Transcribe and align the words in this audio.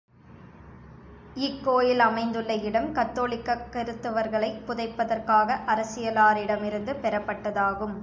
இக்கோயில் 1.37 1.99
அமைந்துள்ள 1.99 2.55
இடம் 2.61 2.95
கத்தோலிக்கக் 2.95 3.67
கிருத்தவர்களைப் 3.71 4.61
புதைப்பதற்காக 4.65 5.59
அரசியலாரிடமிருந்து 5.67 6.93
பெறப்பட்டதாகும். 7.03 7.97